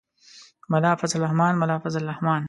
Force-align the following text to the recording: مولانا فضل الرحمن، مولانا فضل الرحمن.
مولانا 0.69 0.95
فضل 0.95 1.19
الرحمن، 1.19 1.55
مولانا 1.55 1.79
فضل 1.79 2.03
الرحمن. 2.03 2.39